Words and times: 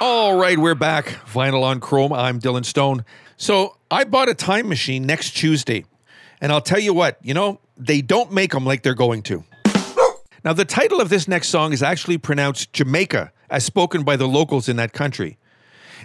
All 0.00 0.38
right, 0.38 0.56
we're 0.56 0.76
back. 0.76 1.06
Vinyl 1.26 1.64
on 1.64 1.80
Chrome. 1.80 2.12
I'm 2.12 2.38
Dylan 2.38 2.64
Stone. 2.64 3.04
So 3.36 3.76
I 3.90 4.04
bought 4.04 4.28
a 4.28 4.34
time 4.34 4.68
machine 4.68 5.04
next 5.04 5.32
Tuesday. 5.32 5.86
And 6.40 6.52
I'll 6.52 6.60
tell 6.60 6.78
you 6.78 6.94
what, 6.94 7.18
you 7.20 7.34
know, 7.34 7.58
they 7.76 8.00
don't 8.00 8.30
make 8.30 8.52
them 8.52 8.64
like 8.64 8.84
they're 8.84 8.94
going 8.94 9.22
to. 9.22 9.42
Now, 10.44 10.52
the 10.52 10.64
title 10.64 11.00
of 11.00 11.08
this 11.08 11.26
next 11.26 11.48
song 11.48 11.72
is 11.72 11.82
actually 11.82 12.16
pronounced 12.16 12.72
Jamaica, 12.72 13.32
as 13.50 13.64
spoken 13.64 14.04
by 14.04 14.14
the 14.14 14.28
locals 14.28 14.68
in 14.68 14.76
that 14.76 14.92
country. 14.92 15.36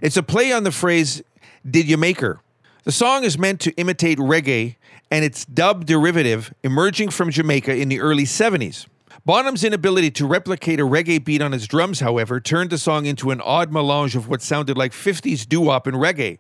It's 0.02 0.18
a 0.18 0.24
play 0.24 0.52
on 0.52 0.64
the 0.64 0.72
phrase, 0.72 1.22
Did 1.70 1.88
you 1.88 1.98
make 1.98 2.20
her? 2.20 2.42
The 2.86 2.92
song 2.92 3.24
is 3.24 3.38
meant 3.38 3.62
to 3.62 3.72
imitate 3.74 4.18
reggae 4.18 4.76
and 5.12 5.24
its 5.24 5.46
dub 5.46 5.86
derivative 5.86 6.52
emerging 6.64 7.12
from 7.12 7.30
Jamaica 7.30 7.76
in 7.76 7.90
the 7.90 8.00
early 8.00 8.24
70s. 8.24 8.88
Bonham's 9.26 9.64
inability 9.64 10.12
to 10.12 10.28
replicate 10.28 10.82
a 10.82 10.84
reggae 10.84 11.24
beat 11.24 11.42
on 11.42 11.54
his 11.54 11.66
drums, 11.66 12.02
however, 12.02 12.42
turned 12.42 12.72
the 12.72 12.78
song 12.78 13.06
into 13.06 13.32
an 13.32 13.40
odd 13.40 13.72
melange 13.72 14.18
of 14.18 14.28
what 14.28 14.42
sounded 14.42 14.78
like 14.78 14.92
50s 14.92 15.48
doo 15.48 15.62
wop 15.62 15.88
and 15.88 15.96
reggae. 15.96 16.40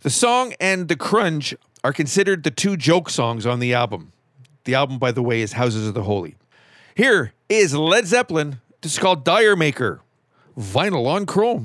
The 0.00 0.10
song 0.10 0.52
and 0.58 0.88
The 0.88 0.96
Crunge 0.96 1.54
are 1.84 1.92
considered 1.92 2.42
the 2.42 2.50
two 2.50 2.76
joke 2.76 3.08
songs 3.08 3.46
on 3.46 3.60
the 3.60 3.72
album. 3.72 4.12
The 4.64 4.74
album, 4.74 4.98
by 4.98 5.12
the 5.12 5.22
way, 5.22 5.42
is 5.42 5.52
Houses 5.52 5.86
of 5.86 5.94
the 5.94 6.02
Holy. 6.02 6.34
Here 6.96 7.34
is 7.48 7.72
Led 7.72 8.08
Zeppelin. 8.08 8.60
This 8.80 8.94
is 8.94 8.98
called 8.98 9.24
D'yer 9.24 9.54
Mak'er. 9.54 10.00
Vinyl 10.58 11.06
on 11.06 11.26
Chrome. 11.26 11.62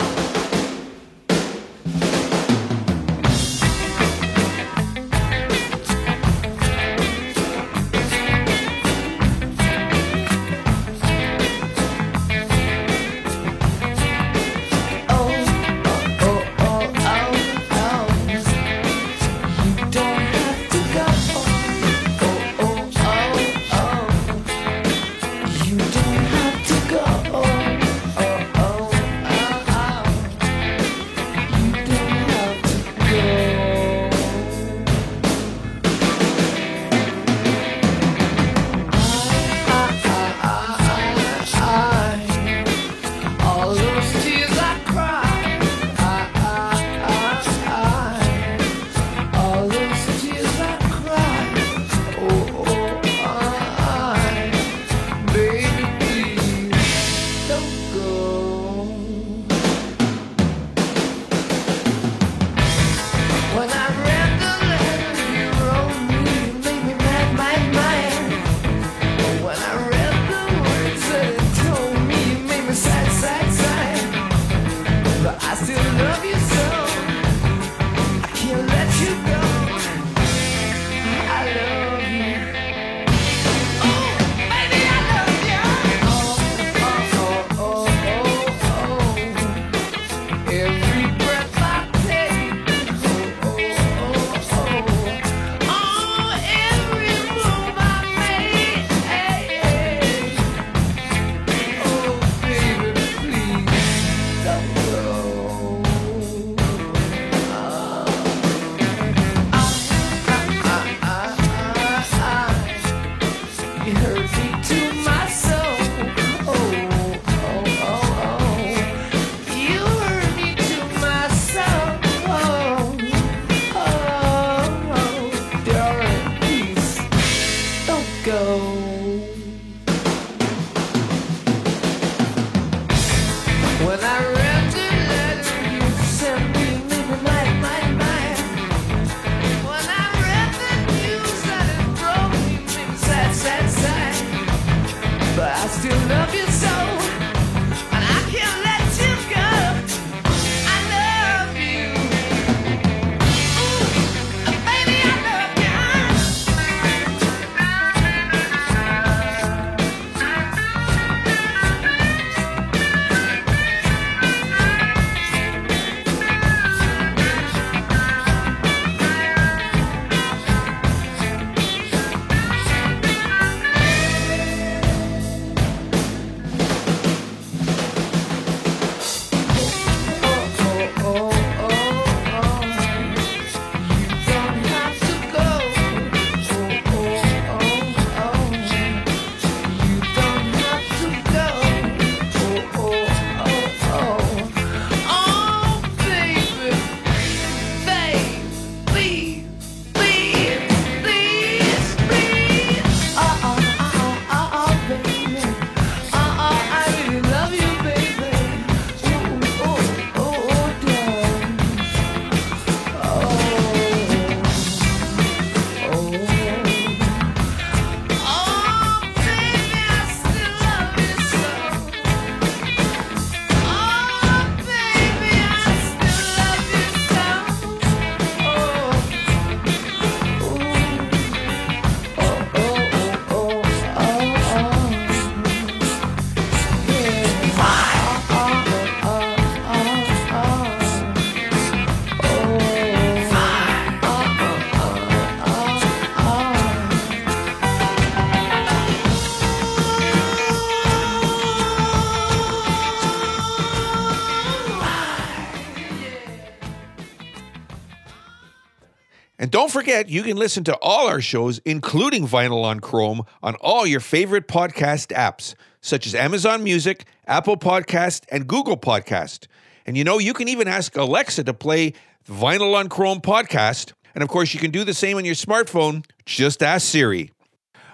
And 259.41 259.50
don't 259.50 259.71
forget, 259.71 260.09
you 260.09 260.21
can 260.21 260.36
listen 260.36 260.65
to 260.65 260.75
all 260.81 261.07
our 261.07 261.21
shows, 261.21 261.59
including 261.63 262.27
Vinyl 262.27 262.62
on 262.65 262.81
Chrome, 262.81 263.24
on 263.41 263.56
all 263.62 263.88
your 263.88 264.01
favorite 264.01 264.50
podcast 264.50 265.15
apps, 265.15 265.56
such 265.80 266.06
as 266.06 266.13
Amazon 266.13 266.62
Music, 266.62 267.06
Apple 267.25 267.56
Podcast, 267.56 268.25
and 268.30 268.47
Google 268.47 268.75
Podcast. 268.75 269.47
And 269.86 269.95
you 269.95 270.03
know, 270.03 270.19
you 270.19 270.33
can 270.33 270.50
even 270.50 270.68
ask 270.68 270.97
Alexa 270.97 271.45
to 271.45 271.53
play 271.53 271.94
the 272.25 272.33
Vinyl 272.33 272.75
on 272.75 272.89
Chrome 272.89 273.21
podcast. 273.21 273.94
And 274.13 274.21
of 274.21 274.27
course, 274.27 274.53
you 274.53 274.59
can 274.59 274.71
do 274.71 274.83
the 274.83 274.94
same 274.94 275.15
on 275.15 275.24
your 275.24 275.36
smartphone. 275.36 276.06
Just 276.25 276.62
ask 276.62 276.86
Siri. 276.86 277.31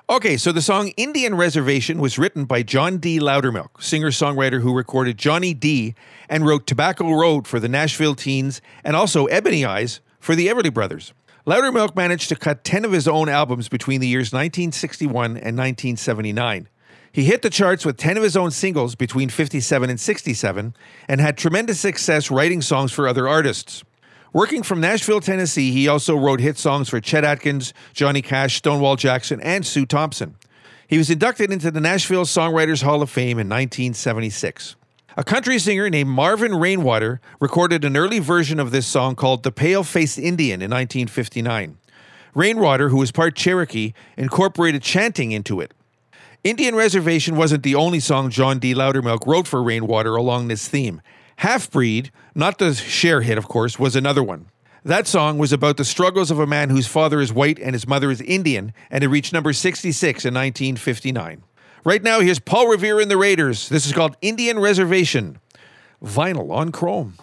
Okay, 0.10 0.38
so 0.38 0.52
the 0.52 0.64
song 0.64 0.94
Indian 0.98 1.36
Reservation 1.36 2.00
was 2.00 2.18
written 2.18 2.46
by 2.46 2.64
John 2.64 2.98
D. 2.98 3.20
Loudermilk, 3.20 3.84
singer 3.84 4.10
songwriter 4.10 4.62
who 4.62 4.76
recorded 4.76 5.20
Johnny 5.20 5.54
Dee 5.54 5.94
and 6.28 6.46
wrote 6.46 6.66
Tobacco 6.66 7.12
Road 7.14 7.48
for 7.48 7.60
the 7.60 7.70
Nashville 7.70 8.16
Teens 8.16 8.62
and 8.84 8.96
also 8.96 9.26
Ebony 9.28 9.64
Eyes 9.64 10.02
for 10.20 10.36
the 10.36 10.48
Everly 10.48 10.74
Brothers. 10.74 11.14
Loudermilk 11.46 11.96
managed 11.96 12.30
to 12.30 12.36
cut 12.36 12.64
10 12.64 12.86
of 12.86 12.92
his 12.92 13.08
own 13.08 13.30
albums 13.30 13.70
between 13.70 14.02
the 14.02 14.08
years 14.08 14.34
1961 14.34 15.26
and 15.26 15.56
1979. 15.56 16.68
He 17.12 17.26
hit 17.26 17.44
the 17.44 17.52
charts 17.52 17.86
with 17.86 17.98
10 17.98 18.18
of 18.18 18.24
his 18.24 18.36
own 18.36 18.50
singles 18.50 18.96
between 18.96 19.30
57 19.30 19.90
and 19.90 20.00
67 20.00 20.76
and 21.08 21.22
had 21.22 21.38
tremendous 21.38 21.80
success 21.80 22.32
writing 22.32 22.64
songs 22.64 22.92
for 22.92 23.08
other 23.08 23.28
artists. 23.28 23.84
Working 24.34 24.64
from 24.64 24.82
Nashville, 24.82 25.22
Tennessee, 25.22 25.72
he 25.72 25.88
also 25.88 26.18
wrote 26.18 26.40
hit 26.40 26.58
songs 26.58 26.90
for 26.90 27.00
Chet 27.00 27.24
Atkins, 27.24 27.76
Johnny 27.94 28.24
Cash, 28.24 28.56
Stonewall 28.56 28.96
Jackson, 28.96 29.40
and 29.42 29.64
Sue 29.64 29.86
Thompson. 29.86 30.36
He 30.88 30.98
was 30.98 31.12
inducted 31.12 31.52
into 31.52 31.70
the 31.70 31.80
Nashville 31.80 32.26
Songwriters 32.26 32.82
Hall 32.82 33.04
of 33.04 33.10
Fame 33.12 33.38
in 33.38 33.48
1976. 33.48 34.76
A 35.18 35.24
country 35.24 35.58
singer 35.60 35.90
named 35.90 36.10
Marvin 36.10 36.54
Rainwater 36.56 37.22
recorded 37.40 37.86
an 37.86 37.96
early 37.96 38.20
version 38.20 38.60
of 38.60 38.72
this 38.72 38.86
song 38.86 39.16
called 39.16 39.44
The 39.44 39.52
Pale 39.52 39.86
Faced 39.86 40.20
Indian 40.20 40.62
in 40.62 40.70
1959. 40.70 41.78
Rainwater, 42.34 42.90
who 42.90 42.98
was 42.98 43.14
part 43.14 43.34
Cherokee, 43.34 43.94
incorporated 44.18 44.82
chanting 44.82 45.32
into 45.32 45.62
it. 45.62 45.74
Indian 46.44 46.76
Reservation 46.76 47.38
wasn't 47.38 47.64
the 47.64 47.76
only 47.76 48.02
song 48.02 48.30
John 48.30 48.60
D. 48.60 48.76
Loudermilk 48.76 49.26
wrote 49.26 49.48
for 49.48 49.64
Rainwater 49.64 50.18
along 50.18 50.50
this 50.50 50.68
theme. 50.68 51.02
Half 51.38 51.72
Breed, 51.72 52.12
not 52.36 52.58
the 52.58 52.74
Cher 52.74 53.22
hit, 53.22 53.38
of 53.38 53.48
course, 53.48 53.80
was 53.80 53.96
another 53.96 54.22
one. 54.22 54.48
That 54.84 55.08
song 55.08 55.38
was 55.38 55.54
about 55.54 55.78
the 55.78 55.86
struggles 55.86 56.30
of 56.30 56.40
a 56.40 56.46
man 56.46 56.70
whose 56.70 56.88
father 56.88 57.22
is 57.22 57.32
white 57.32 57.58
and 57.60 57.74
his 57.74 57.88
mother 57.88 58.12
is 58.12 58.20
Indian, 58.20 58.74
and 58.92 59.02
it 59.02 59.08
reached 59.08 59.32
number 59.32 59.54
66 59.54 60.26
in 60.26 60.34
1959. 60.34 61.42
Right 61.86 62.02
now, 62.02 62.20
here's 62.20 62.40
Paul 62.40 62.68
Revere 62.68 63.00
and 63.00 63.12
the 63.12 63.16
Raiders. 63.16 63.70
This 63.70 63.86
is 63.86 63.94
called 63.94 64.18
Indian 64.20 64.58
Reservation. 64.58 65.38
Vinyl 66.04 66.50
on 66.50 66.72
Chrome. 66.72 67.14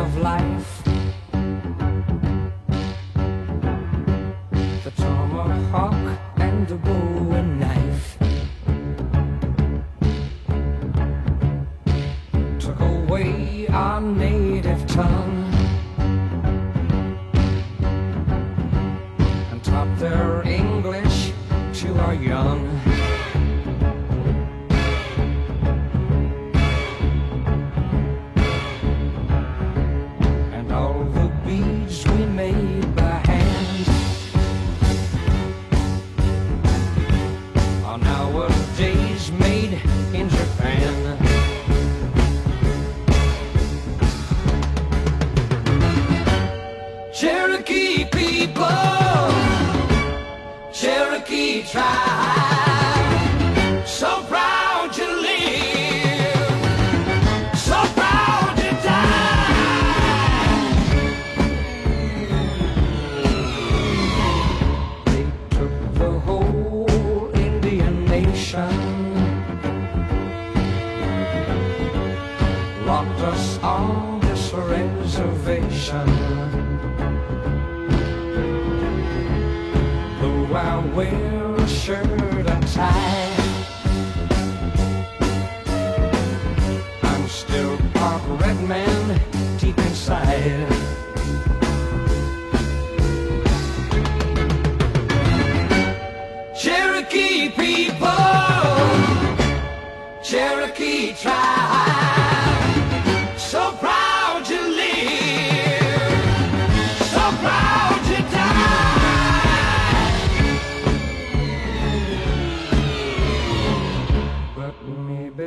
Of 0.00 0.16
life. 0.16 0.82
The 4.84 4.92
tomahawk 4.96 6.18
and 6.36 6.66
the 6.66 6.76
bow 6.76 7.32
and 7.38 7.60
knife. 7.60 8.16
took 12.58 12.80
away 12.80 13.66
our 13.68 14.00
native 14.00 14.86
tongue 14.86 15.52
and 19.50 19.62
taught 19.62 19.98
their 19.98 20.42
English 20.46 21.32
to 21.74 21.88
our 22.04 22.14
young. 22.14 22.79
Wear 81.00 81.54
a 81.54 81.68
shirt 81.68 82.46
and 82.54 82.66
tie, 82.68 83.36
I'm 87.02 87.26
still 87.28 87.78
part 87.94 88.22
red 88.42 88.60
man 88.68 89.20
deep 89.58 89.78
inside. 89.78 90.79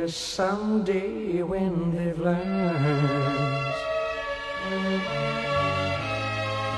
Maybe 0.04 0.12
someday 0.12 1.42
when 1.42 1.96
they've 1.96 2.18
learned, 2.18 3.74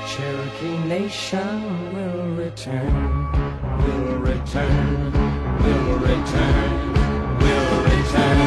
Cherokee 0.07 0.77
Nation 0.87 1.93
will 1.93 2.35
return, 2.35 3.31
will 3.83 4.19
return, 4.19 5.11
will 5.61 5.97
return, 5.99 6.93
will 7.39 7.83
return, 7.83 8.46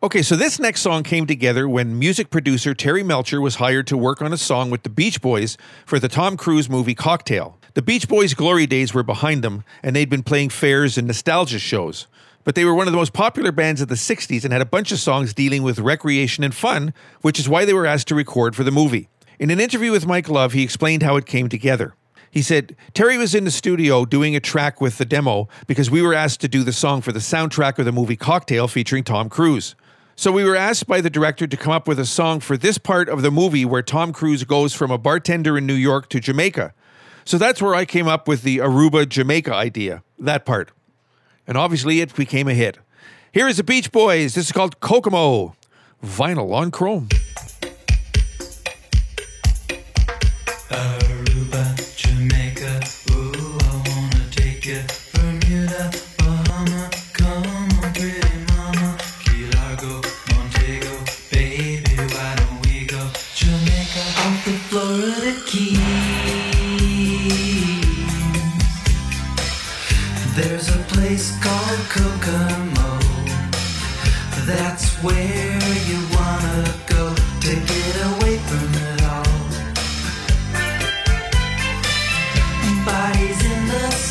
Okay, 0.00 0.22
so 0.22 0.36
this 0.36 0.60
next 0.60 0.82
song 0.82 1.02
came 1.02 1.26
together 1.26 1.68
when 1.68 1.98
music 1.98 2.30
producer 2.30 2.72
Terry 2.72 3.02
Melcher 3.02 3.40
was 3.40 3.56
hired 3.56 3.88
to 3.88 3.96
work 3.96 4.22
on 4.22 4.32
a 4.32 4.36
song 4.36 4.70
with 4.70 4.84
the 4.84 4.88
Beach 4.88 5.20
Boys 5.20 5.58
for 5.86 5.98
the 5.98 6.06
Tom 6.06 6.36
Cruise 6.36 6.70
movie 6.70 6.94
Cocktail. 6.94 7.58
The 7.74 7.82
Beach 7.82 8.06
Boys' 8.06 8.32
glory 8.32 8.68
days 8.68 8.94
were 8.94 9.02
behind 9.02 9.42
them, 9.42 9.64
and 9.82 9.96
they'd 9.96 10.08
been 10.08 10.22
playing 10.22 10.50
fairs 10.50 10.98
and 10.98 11.08
nostalgia 11.08 11.58
shows. 11.58 12.06
but 12.44 12.54
they 12.54 12.64
were 12.64 12.74
one 12.74 12.86
of 12.86 12.92
the 12.92 12.98
most 12.98 13.12
popular 13.12 13.50
bands 13.50 13.80
of 13.80 13.88
the 13.88 13.96
60s 13.96 14.44
and 14.44 14.52
had 14.52 14.62
a 14.62 14.64
bunch 14.66 14.92
of 14.92 15.00
songs 15.00 15.34
dealing 15.34 15.64
with 15.64 15.80
recreation 15.80 16.44
and 16.44 16.54
fun, 16.54 16.94
which 17.20 17.40
is 17.40 17.48
why 17.48 17.64
they 17.64 17.74
were 17.74 17.84
asked 17.84 18.06
to 18.06 18.14
record 18.14 18.54
for 18.54 18.62
the 18.62 18.70
movie. 18.70 19.08
In 19.40 19.50
an 19.50 19.58
interview 19.58 19.90
with 19.90 20.06
Mike 20.06 20.28
Love, 20.28 20.52
he 20.52 20.62
explained 20.62 21.02
how 21.02 21.16
it 21.16 21.26
came 21.26 21.48
together. 21.48 21.94
He 22.30 22.40
said, 22.40 22.76
Terry 22.94 23.18
was 23.18 23.34
in 23.34 23.44
the 23.44 23.50
studio 23.50 24.04
doing 24.04 24.36
a 24.36 24.40
track 24.40 24.80
with 24.80 24.96
the 24.96 25.04
demo 25.04 25.48
because 25.66 25.90
we 25.90 26.02
were 26.02 26.14
asked 26.14 26.40
to 26.42 26.48
do 26.48 26.62
the 26.62 26.72
song 26.72 27.00
for 27.00 27.10
the 27.10 27.18
soundtrack 27.18 27.78
of 27.80 27.84
the 27.84 27.92
movie 27.92 28.16
Cocktail 28.16 28.68
featuring 28.68 29.02
Tom 29.02 29.28
Cruise. 29.28 29.74
So 30.18 30.32
we 30.32 30.42
were 30.42 30.56
asked 30.56 30.88
by 30.88 31.00
the 31.00 31.10
director 31.10 31.46
to 31.46 31.56
come 31.56 31.72
up 31.72 31.86
with 31.86 32.00
a 32.00 32.04
song 32.04 32.40
for 32.40 32.56
this 32.56 32.76
part 32.76 33.08
of 33.08 33.22
the 33.22 33.30
movie 33.30 33.64
where 33.64 33.82
Tom 33.82 34.12
Cruise 34.12 34.42
goes 34.42 34.74
from 34.74 34.90
a 34.90 34.98
bartender 34.98 35.56
in 35.56 35.64
New 35.64 35.74
York 35.74 36.08
to 36.08 36.18
Jamaica. 36.18 36.74
So 37.24 37.38
that's 37.38 37.62
where 37.62 37.72
I 37.72 37.84
came 37.84 38.08
up 38.08 38.26
with 38.26 38.42
the 38.42 38.58
Aruba 38.58 39.08
Jamaica 39.08 39.54
idea, 39.54 40.02
that 40.18 40.44
part. 40.44 40.72
And 41.46 41.56
obviously 41.56 42.00
it 42.00 42.16
became 42.16 42.48
a 42.48 42.54
hit. 42.54 42.78
Here 43.30 43.46
is 43.46 43.58
the 43.58 43.62
Beach 43.62 43.92
Boys. 43.92 44.34
This 44.34 44.46
is 44.46 44.52
called 44.52 44.80
Kokomo. 44.80 45.54
Vinyl 46.04 46.52
on 46.52 46.72
chrome. 46.72 47.08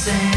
The 0.07 0.36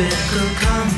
tropical 0.00 0.54
contact 0.56 0.89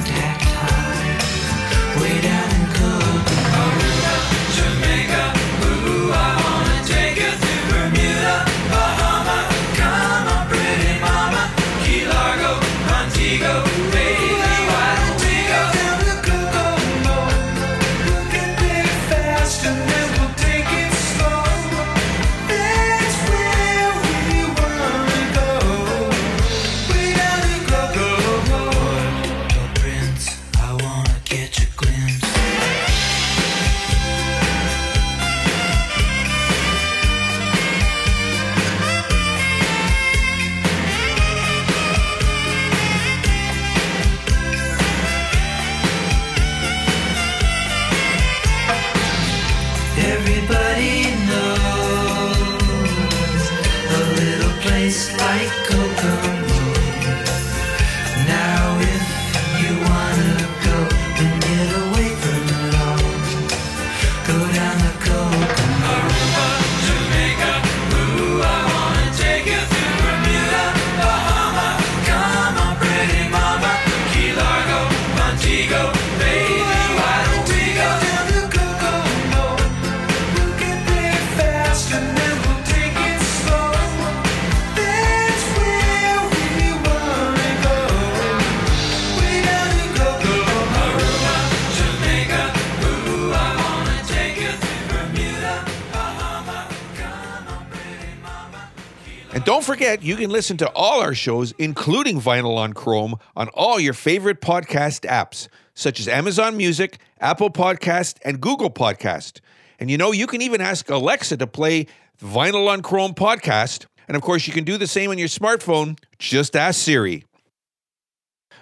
And 99.35 99.43
don't 99.45 99.65
forget, 99.65 100.03
you 100.03 100.17
can 100.17 100.29
listen 100.29 100.59
to 100.59 100.71
all 100.75 101.01
our 101.01 101.15
shows, 101.15 101.53
including 101.53 102.21
Vinyl 102.21 102.59
on 102.59 102.75
Chrome, 102.75 103.15
on 103.35 103.49
all 103.55 103.81
your 103.81 103.95
favorite 103.95 104.43
podcast 104.43 105.09
apps, 105.09 105.49
such 105.75 105.99
as 105.99 106.07
Amazon 106.07 106.55
Music, 106.55 106.99
Apple 107.19 107.49
Podcast, 107.49 108.19
and 108.27 108.43
Google 108.43 108.71
Podcast. 108.71 109.41
And 109.81 109.91
you 109.91 109.97
know, 109.97 110.12
you 110.12 110.27
can 110.27 110.43
even 110.43 110.61
ask 110.61 110.91
Alexa 110.91 111.39
to 111.39 111.47
play 111.47 111.87
Vinyl 112.23 112.69
on 112.69 112.83
Chrome 112.83 113.15
podcast. 113.15 113.87
And 114.07 114.19
of 114.19 114.23
course, 114.23 114.47
you 114.47 114.53
can 114.53 114.65
do 114.65 114.77
the 114.77 114.87
same 114.87 115.09
on 115.09 115.17
your 115.17 115.29
smartphone. 115.29 115.99
Just 116.19 116.55
ask 116.55 116.79
Siri. 116.79 117.25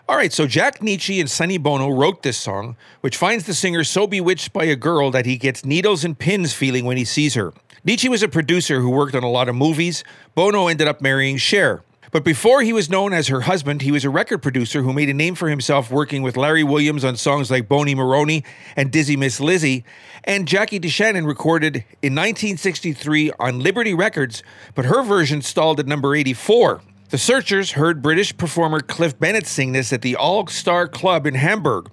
All 0.09 0.17
right, 0.17 0.33
so 0.33 0.47
Jack 0.47 0.79
Nitzsche 0.79 1.19
and 1.19 1.31
Sonny 1.31 1.59
Bono 1.59 1.89
wrote 1.89 2.23
this 2.23 2.37
song, 2.39 2.77
which 3.01 3.17
finds 3.17 3.45
the 3.45 3.55
singer 3.55 3.83
so 3.83 4.07
bewitched 4.07 4.53
by 4.53 4.65
a 4.65 4.77
girl 4.77 5.11
that 5.11 5.27
he 5.27 5.37
gets 5.37 5.65
needles 5.65 6.05
and 6.05 6.17
pins 6.17 6.53
feeling 6.53 6.85
when 6.85 6.97
he 6.97 7.05
sees 7.05 7.35
her. 7.35 7.53
Nitzsche 7.87 8.11
was 8.11 8.23
a 8.23 8.29
producer 8.29 8.81
who 8.81 8.91
worked 8.91 9.15
on 9.15 9.23
a 9.23 9.31
lot 9.31 9.49
of 9.49 9.55
movies. 9.55 10.05
Bono 10.35 10.67
ended 10.67 10.87
up 10.87 11.01
marrying 11.01 11.39
Cher. 11.39 11.83
But 12.13 12.25
before 12.25 12.61
he 12.61 12.75
was 12.75 12.91
known 12.91 13.15
as 13.15 13.29
her 13.29 13.43
husband, 13.43 13.81
he 13.81 13.91
was 13.91 14.05
a 14.05 14.11
record 14.11 14.43
producer 14.43 14.83
who 14.83 14.93
made 14.93 15.09
a 15.09 15.15
name 15.15 15.35
for 15.35 15.49
himself 15.49 15.91
working 15.91 16.23
with 16.23 16.37
Larry 16.37 16.63
Williams 16.63 17.05
on 17.05 17.17
songs 17.17 17.51
like 17.51 17.69
Bony 17.69 17.95
Moronie 17.95 18.45
and 18.77 18.91
Dizzy 18.91 19.17
Miss 19.17 19.41
Lizzy. 19.41 19.85
And 20.25 20.47
Jackie 20.47 20.79
DeShannon 20.79 21.27
recorded 21.27 21.77
in 22.03 22.15
1963 22.15 23.33
on 23.39 23.61
Liberty 23.61 23.95
Records, 23.95 24.43
but 24.75 24.85
her 24.85 25.03
version 25.03 25.41
stalled 25.41 25.81
at 25.81 25.87
number 25.87 26.15
84. 26.15 26.83
The 27.09 27.17
Searchers 27.19 27.73
heard 27.73 28.03
British 28.03 28.37
performer 28.37 28.81
Cliff 28.81 29.19
Bennett 29.19 29.47
sing 29.47 29.73
this 29.73 29.91
at 29.91 30.03
the 30.03 30.17
All 30.17 30.47
Star 30.49 30.87
Club 30.87 31.27
in 31.27 31.35
Hamburg, 31.35 31.91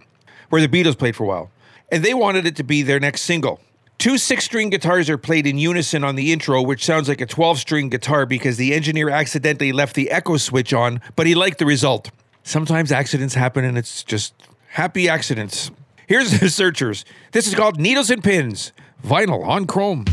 where 0.50 0.66
the 0.66 0.68
Beatles 0.68 0.98
played 0.98 1.16
for 1.16 1.24
a 1.24 1.28
while, 1.28 1.52
and 1.92 2.04
they 2.04 2.14
wanted 2.14 2.46
it 2.46 2.58
to 2.58 2.64
be 2.64 2.82
their 2.82 3.00
next 3.00 3.22
single. 3.22 3.62
Two 3.98 4.20
six 4.20 4.46
string 4.46 4.70
guitars 4.70 5.10
are 5.10 5.18
played 5.18 5.48
in 5.48 5.58
unison 5.58 6.04
on 6.04 6.16
the 6.16 6.32
intro, 6.32 6.62
which 6.62 6.86
sounds 6.86 7.10
like 7.10 7.20
a 7.20 7.26
12 7.26 7.58
string 7.58 7.90
guitar 7.90 8.28
because 8.28 8.58
the 8.58 8.76
engineer 8.76 9.10
accidentally 9.10 9.72
left 9.72 9.96
the 9.96 10.12
echo 10.12 10.38
switch 10.38 10.72
on, 10.72 11.02
but 11.16 11.26
he 11.26 11.34
liked 11.34 11.58
the 11.58 11.66
result. 11.66 12.12
Sometimes 12.44 12.92
accidents 12.92 13.34
happen 13.34 13.66
and 13.66 13.76
it's 13.76 14.04
just 14.04 14.36
happy 14.70 15.10
accidents. 15.10 15.72
Here's 16.06 16.40
the 16.40 16.50
searchers. 16.52 17.06
This 17.32 17.48
is 17.48 17.56
called 17.56 17.80
Needles 17.80 18.12
and 18.12 18.24
Pins, 18.24 18.72
vinyl 19.04 19.44
on 19.44 19.66
chrome. 19.66 20.06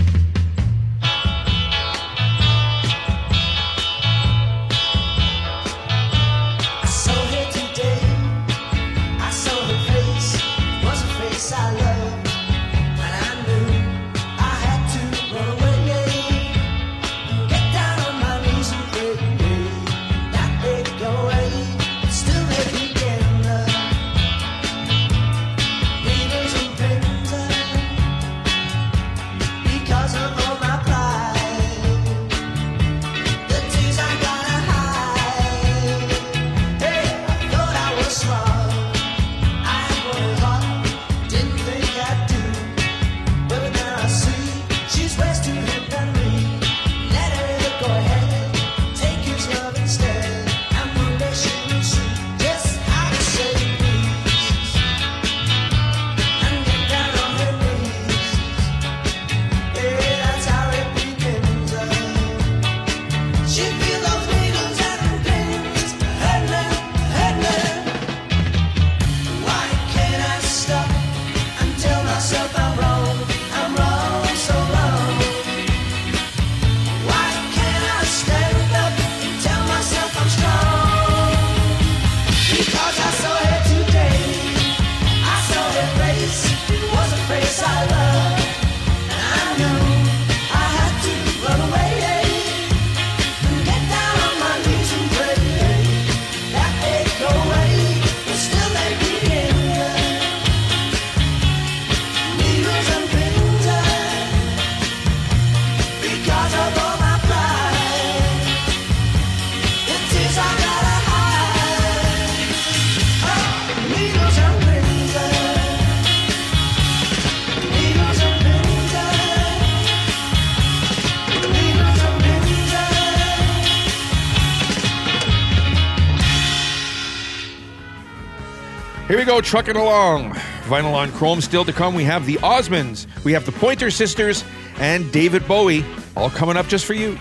Here 129.06 129.18
we 129.18 129.26
go, 129.26 129.42
trucking 129.42 129.76
along. 129.76 130.32
Vinyl 130.62 130.94
on 130.94 131.12
Chrome 131.12 131.42
still 131.42 131.62
to 131.66 131.74
come. 131.74 131.94
We 131.94 132.04
have 132.04 132.24
the 132.24 132.36
Osmonds, 132.36 133.06
we 133.22 133.34
have 133.34 133.44
the 133.44 133.52
Pointer 133.52 133.90
Sisters, 133.90 134.42
and 134.78 135.12
David 135.12 135.46
Bowie, 135.46 135.84
all 136.16 136.30
coming 136.30 136.56
up 136.56 136.68
just 136.68 136.86
for 136.86 136.94
you. 136.94 137.18